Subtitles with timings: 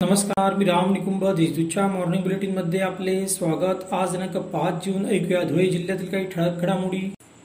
[0.00, 3.84] नमस्कार मी राम निकुंभ देशदूतच्या मॉर्निंग बुलेटिनमध्ये आपले स्वागत.
[3.92, 6.98] आज दिनांक पाच जून ऐकूया धुळे जिल्ह्यातील काही ठळक घडामोडी.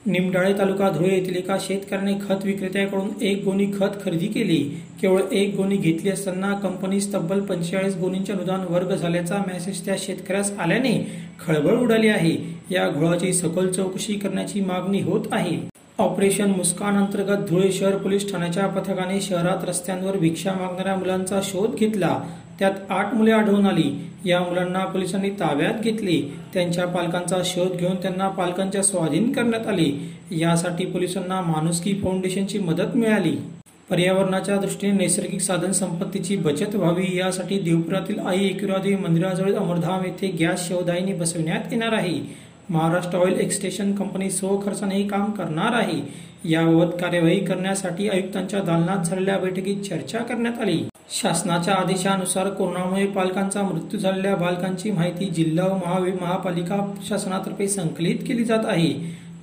[0.06, 4.60] निमडाळे तालुका धुळे येथील एका शेतकऱ्याने खत विक्रेत्याकडून एक गोणी खत खरेदी केली.
[5.02, 10.52] केवळ एक गोणी घेतली असताना कंपनीस तब्बल पंचेचाळीस गोणींचे अनुदान वर्ग झाल्याचा मेसेज त्या शेतकऱ्यास
[10.60, 10.98] आल्याने
[11.40, 12.38] खळबळ उडाली आहे.
[12.72, 15.60] या घोळाची सखोल चौकशी करण्याची मागणी होत आहे.
[16.02, 22.20] ऑपरेशन मुस्कान अंतर्गत धुळे शहर पोलीस ठाण्याच्या पथकाने शहरात रस्त्यांवर भिक्षा मागणाऱ्या मुलांचा शोध घेतला.
[22.60, 24.10] त्यात आठ मुले आढळून आली.
[24.26, 26.34] या मुलांना पोलिसांनी ताब्यात घेतले.
[26.54, 29.90] त्यांच्या पालकांचा शोध घेऊन त्यांना पालकांच्या स्वाधीन करण्यात आले.
[30.32, 33.36] यासाठी पोलिसांना माणुसकी फाउंडेशनची मदत मिळाली.
[33.90, 40.70] पर्यावरणाच्या दृष्टीने नैसर्गिक साधन संपत्तीची बचत व्हावी यासाठी देवपुरातील आई एकविरादेवी मंदिराजवळ अमरधाम येथे गॅस
[40.70, 42.51] शवदाहिनी बसविण्यात येणार आहे.
[42.70, 46.02] महाराष्ट्र ऑइल एक्सटेशन कंपनी सो काम करणार आहे.
[46.46, 50.84] याबाबत कार्यवाही करण्यासाठी आयुक्तांच्या दालनात झालेल्या बैठकीत चर्चा करण्यात आली.
[51.12, 58.66] शासनाच्या आदेशानुसार कोरोनामुळे पालकांचा मृत्यू झालेल्या बालकांची माहिती जिल्हा व महापालिका शासनातर्फे संकलित केली जात
[58.66, 58.94] आहे.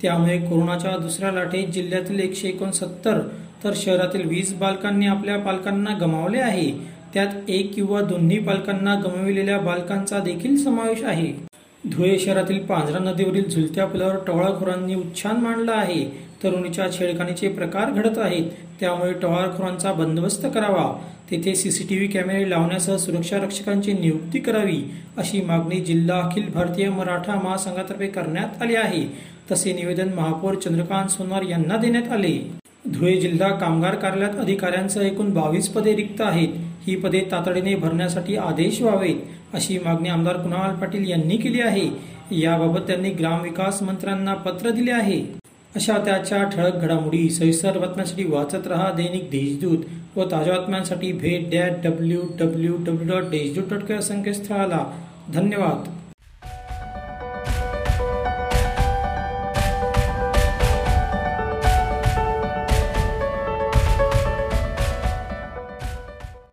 [0.01, 3.19] त्यामुळे कोरोनाच्या दुसऱ्या लाटेत जिल्ह्यातील एकशे एकोणसत्तर
[3.63, 6.71] तर शहरातील वीस बालकांनी आपल्या पालकांना गमावले आहे.
[7.13, 11.48] त्यात एक किंवा दोन्ही पालकांना गमाविलेल्या बालकांचा देखील समावेश आहे.
[11.91, 16.05] धुळे शहरातील पांझरा नदीवरील झुलत्या पुलावर टवाळखोरांनी उच्छान मांडला आहे.
[16.43, 18.43] तरुणीच्या छेडखानीचे प्रकार घडत आहेत.
[18.79, 21.01] त्यामुळे टवाळखोरांचा बंदोबस्त करावा.
[21.31, 28.07] तेथे सीसीटीव्ही कॅमेरे लावण्यासह सुरक्षा रक्षकांची नियुक्ती करावी अशी मागणी जिल्हा अखिल भारतीय मराठा महासंघातर्फे
[28.07, 29.07] करण्यात आली आहे.
[29.51, 32.51] तसे निवेदन महापौर चंद्रकांत सोनवार यांना देण्यात आले.
[32.93, 36.47] धुळे जिल्हा कामगार कार्यालयात अधिकाऱ्यांसह एकूण बावीस पदे रिक्त आहेत.
[36.87, 39.15] ही पदे तातडीने भरण्यासाठी आदेश व्हावेत
[39.53, 41.89] अशी मागणी आमदार कुणाल पाटील यांनी केली आहे.
[42.31, 45.39] याबाबत त्यांनी ग्रामविकास मंत्र्यांना पत्र दिले आहे.
[45.75, 49.77] अशा त्याच्या ठळक घडामोडी सविस्तर बातम्यांसाठी वाचत रहा दैनिक देशदूत
[50.15, 55.98] व ताज्या बातम्यांसाठी भेट that W W W dot Deshdoot dot संकेतस्थळाला धन्यवाद.